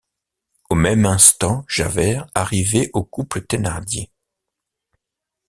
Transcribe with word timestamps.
Au 0.71 0.73
même 0.73 1.05
instant 1.05 1.63
Javert 1.67 2.25
arrivait 2.33 2.89
au 2.95 3.03
couple 3.03 3.41
Thénardier. 3.45 4.09